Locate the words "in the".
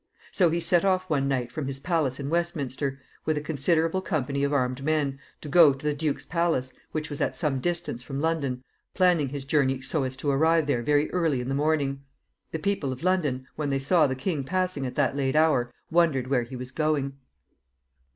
11.39-11.53